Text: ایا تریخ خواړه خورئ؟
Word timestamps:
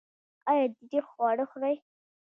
ایا 0.49 0.65
تریخ 0.89 1.05
خواړه 1.13 1.45
خورئ؟ 1.51 1.75